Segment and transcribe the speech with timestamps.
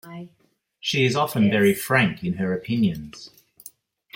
[0.79, 3.29] She is often very frank in her opinions.